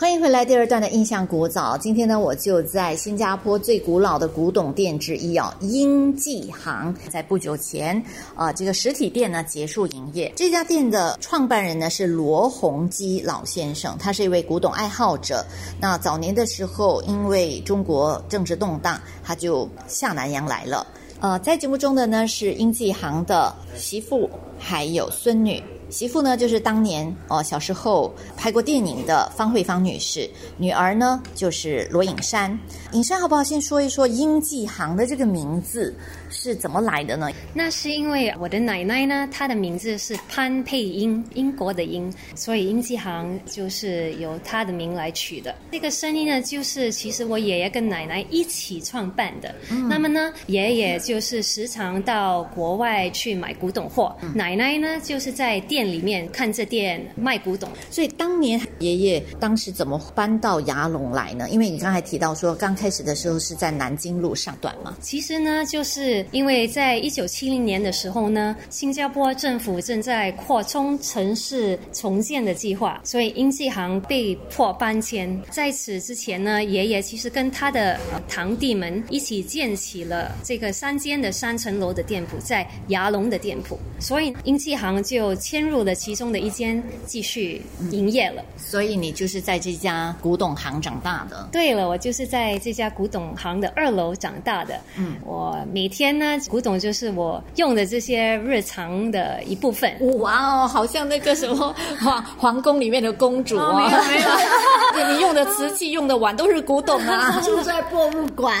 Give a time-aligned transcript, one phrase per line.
[0.00, 1.76] 欢迎回来，第二段的印象古早。
[1.76, 6.94] 今天呢，我就在新加坡最古老的古董店之一哦，英记行。
[7.10, 8.00] 在不久前，
[8.36, 10.32] 啊，这个实体店呢结束营业。
[10.36, 15.44] 这家店的创办人呢是罗洪基老先生，他是一位古董爱好者。
[15.80, 20.86] 那早年的时候，因为中国政治动荡，他就下南洋来了。
[21.18, 24.30] 呃，在节目中的呢是英记行的媳妇
[24.60, 25.60] 还有孙女。
[25.90, 32.56] 媳妇呢，就是当年哦小时候拍过电影的方慧芳女士；女儿呢，就是罗颖珊。
[32.92, 33.42] 颖珊，好不好？
[33.42, 35.94] 先说一说英记行的这个名字
[36.30, 37.30] 是怎么来的呢？
[37.54, 45.54] 那是因为我的奶奶呢，她的名字是潘佩英，英国的英，所以英记行就是由她的名来取的。
[45.70, 49.54] 这个声音呢，就是其实我爷爷跟奶奶一起创办的。
[49.88, 57.68] 那么呢，爷爷就是时常到国外去买古董货，奶奶呢就是在店里面看着店卖古董。
[57.90, 61.48] 所以当年爷爷当时怎么搬到牙龙来呢？
[61.50, 64.96] 因为你刚才提到说，刚开始的时候是在南京路上段嘛。
[65.00, 75.40] 其实呢，就是因为在一九七零年的时候呢，新加坡政府正在扩充城市重建的计划，所以英记行被迫搬迁。
[75.50, 88.44] 在此之前呢，爷爷其实跟他的呃堂弟们一起建起了这个三间的三层楼的店铺，在牙龙的店铺，所以英记行就迁入了其中的一间，继续营业了。
[88.56, 91.48] 所以你就是在这家古董行长大的。
[91.50, 94.78] 对了，我就是在这家古董行的二楼长大的。
[94.96, 99.92] 嗯，我每天呢，古董就是我用的这些日常的一部分。
[100.18, 103.72] 哇哦，好像那个什么 皇皇宫里面的公主啊！
[103.88, 104.28] 没有没有
[104.94, 107.40] 对你用的瓷器、用的碗都是古董啊。
[107.44, 108.54] 住在博物馆，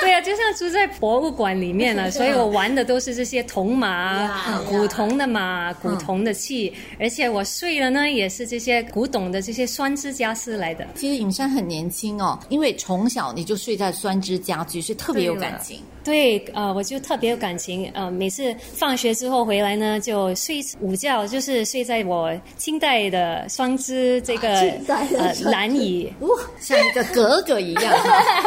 [0.00, 10.86] 对啊，就像住在博物馆里面了，所以我玩的都是这些铜马、古铜的马、古铜的器，而且我睡的呢也是这些古董的这些酸枝家私来的。
[10.94, 15.80] 其实尹山很年轻哦，因为从小你就睡在酸枝家具，所以特别有感情。
[16.04, 24.48] 对，呃，我就特别有感情，呃，每次放学之后回来呢，就睡午觉，就是睡在我清代的双枝这个
[24.88, 26.10] 呃双蓝椅。
[26.20, 26.28] 哇，
[26.58, 27.92] 像一个格格一样。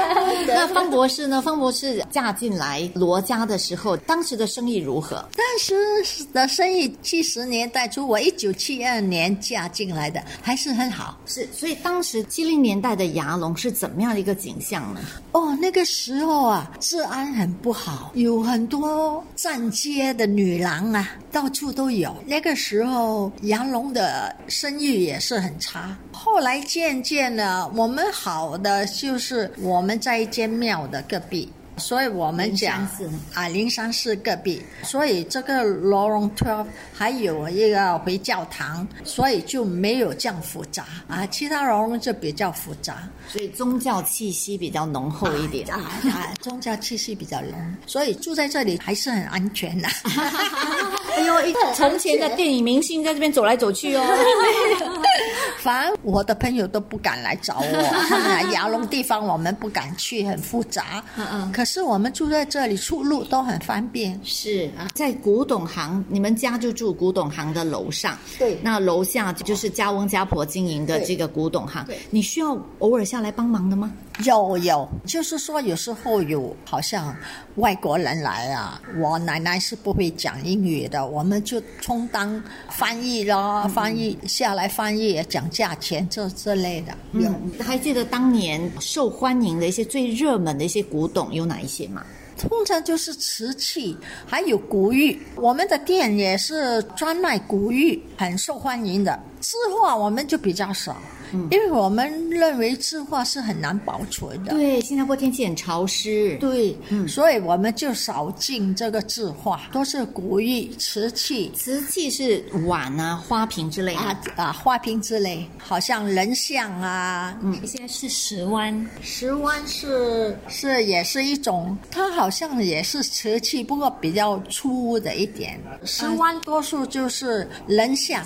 [0.48, 1.40] 那方博士呢？
[1.40, 5.24] 方博士嫁进来罗家的时候，当时的生意如何？
[5.36, 11.16] 当时的生意七十年代初，我一九七二年嫁进来的，还是很好。
[11.28, 15.02] 是，所以当时七零年代的牙龙是怎么样的一个景象呢？
[15.34, 22.16] 哦，那个时候啊，治安很不好，有很多站街的女郎啊，到处都有。
[22.26, 25.96] 那个时候，杨龙的声誉也是很差。
[26.12, 31.52] 后来渐渐的，我们好的就是我们在一间庙的隔壁。
[31.80, 32.88] 所以我们讲
[33.34, 41.26] 啊，灵山寺隔壁，所以这个罗龙 twelve 还有一个回教堂，所以就没有这样复杂啊。
[41.28, 43.10] 其他罗龙就比较复杂。
[43.28, 45.68] 所以宗教气息比较浓厚一点。
[45.70, 45.80] 啊
[46.12, 49.88] 啊，宗教气息比较浓，所以住在这里还是很安全的。
[51.20, 54.04] 哎呦，一从前的电影明星在这边走来走去哦。
[55.60, 58.00] 反而我的朋友都不敢来找我，
[58.54, 61.04] 牙龙地方我们不敢去，很复杂。
[61.18, 64.18] 嗯嗯可是我们住在这里，出入都很方便。
[64.24, 68.18] 是啊，在古董行，你们家就住古董行的楼上。
[68.38, 71.98] 对那楼下就是家翁家婆经营的这个古董行对。
[72.10, 73.92] 你需要偶尔下来帮忙的吗？
[74.26, 77.16] 有有，就是说有时候有好像
[77.56, 86.94] 外国人来啊，我奶奶是不会讲英语的，我们就充当翻译咯，翻译下来翻译讲价钱这之类的。
[87.14, 92.04] 有嗯，还记得当年受欢迎的一些最热门的一些古董有哪一些吗？
[92.38, 95.22] 通常就是瓷器，还有古玉。
[95.36, 99.20] 我们的店也是专卖古玉，很受欢迎的。
[99.42, 100.96] 字画我们就比较少，
[101.32, 104.52] 因为我们认为字画是很难保存的。
[104.52, 106.38] 对，新加坡天气很潮湿。
[106.40, 111.52] 对，所以我们就少进这个字画，都是古玉、瓷器。
[111.56, 114.00] 瓷器是碗啊、花瓶之类的。
[114.00, 125.60] 啊啊花瓶之类，好像人像啊，嗯，这些是石湾，石湾是是也是一种，它好像也是瓷器，不过比较粗的一点。
[125.86, 128.26] 石湾多数就是人像，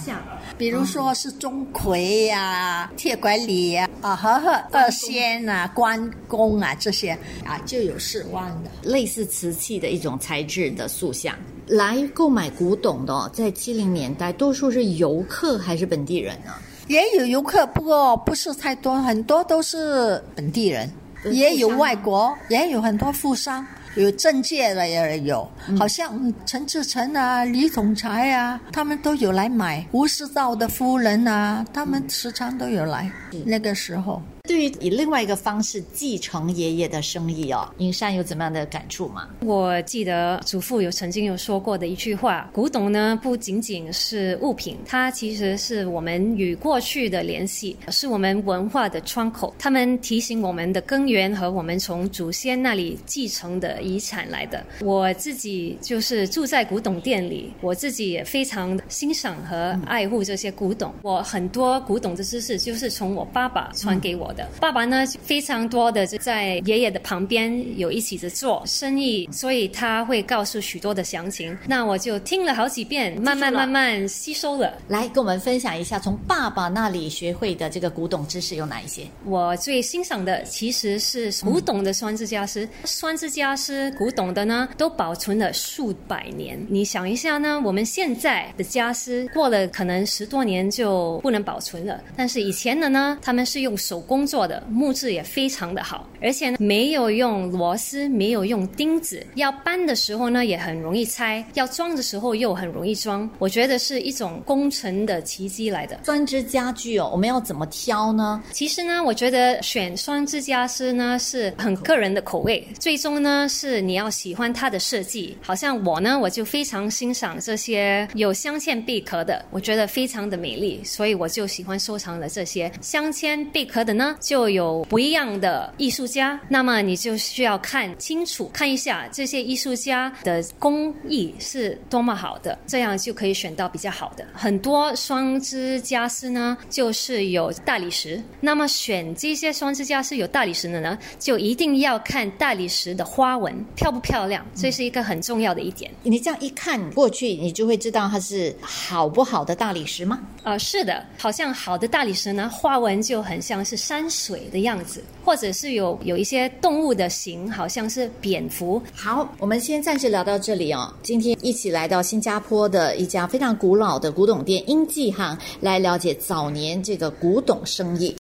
[0.58, 7.12] 比如说是钟馗呀、铁拐李呀、啊和和二仙啊、关公啊这些
[7.46, 8.90] 啊就有四万的。
[8.90, 11.36] 类似瓷器的一种材质的塑像。
[11.68, 16.52] 来购买古董的、哦，在七零年代，多数是游客还是本地人呢？
[16.88, 20.92] 也有游客，不过不是太多，很多都是本地人，
[21.32, 23.66] 也有外国，也有很多富商。
[23.96, 29.86] 有政界的也有，好像陈志成啊、李总裁啊，他们都有来买。
[29.92, 33.12] 吴世道的夫人啊，他们时常都有来。
[33.46, 34.22] 那个时候。
[34.54, 39.28] 对于以另外一个方式继承爷爷的生意哦，银山有怎么样的感触吗？
[39.40, 49.56] 我记得祖父有曾经有说过的一句话：古董呢不仅仅是物品，它其实是我们与过去的联系，是我们文化的窗口。
[49.58, 54.64] 他们提醒我们的根源和我们从祖先那里继承的遗产来的。
[54.82, 60.94] 我自己就是住在古董店里，我自己也非常欣赏和爱护这些古董。
[61.02, 64.43] 我很多古董的知识就是从我爸爸传给我的。
[64.60, 71.56] 爸爸呢，非常多的就在爷爷的旁边有一起在做生意，所以他会告诉许多的详情。
[71.68, 74.74] 那我就听了好几遍，慢慢慢慢吸收了。
[74.88, 79.04] 来跟我们分享一下，从爸爸那里学会的这个古董知识有哪一些？
[79.26, 86.60] 我最欣赏的其实是古董的酸枝家私，酸枝家私古董的呢，都保存了数百年。
[86.70, 94.24] 你想一下呢，我们现在的家私过了可能十多年就不能保存了，但是以前的呢，他们是用手工。
[94.34, 103.30] 做的木质也非常的好，而且呢没有用螺丝，没有用钉子，要搬的时候呢也很容易拆，要装的时候又很容易装。
[103.38, 106.00] 我觉得是一种工程的奇迹来的。
[106.04, 108.42] 酸枝家具哦，我们要怎么挑呢？
[108.52, 115.38] 其实呢，我觉得选酸枝家私呢是很个人的口味，最终呢是你要喜欢它的设计。
[115.44, 124.13] 好像我呢，我就非常欣赏这些有镶嵌贝壳的，我觉得非常的美丽，所以我就喜欢收藏了这些镶嵌贝壳的呢。
[124.20, 134.26] 就有不一样的艺术家，那么你就需要看清楚，看一下这些艺术家的工艺是多么好的，这样就可以选到比较好的。
[134.34, 145.92] 很多双枝家私呢，就是有大理石，那么选这些双枝家私有大理石的呢，就一定要看大理石的花纹漂不漂亮，这是一个很重要的一点。
[146.04, 150.20] 你这样一看过去，你就会知道它是好不好的大理石吗？
[150.44, 154.03] 啊，是的，好像好的大理石呢，花纹就很像是山。
[154.10, 158.82] 水的样子，或者是有有一些动物的形，好像是蝙蝠。
[158.94, 160.92] 好，我们先暂时聊到这里哦。
[161.04, 168.12] 今天一起来到新加坡的一家非常古老的古董店英记哈，来了解早年这个古董生意。